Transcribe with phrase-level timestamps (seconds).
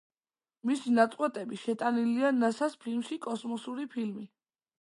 [0.69, 4.27] მისი ნაწყვეტები შეტანილია ნასას ფილმში კოსმოსური ფილმი.